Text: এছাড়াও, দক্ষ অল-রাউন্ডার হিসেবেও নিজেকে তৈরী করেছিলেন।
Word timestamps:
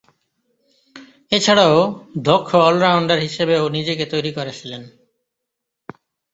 এছাড়াও, 1.31 1.75
দক্ষ 2.23 2.49
অল-রাউন্ডার 2.61 3.19
হিসেবেও 3.19 3.63
নিজেকে 3.69 4.05
তৈরী 4.05 4.31
করেছিলেন। 4.33 4.81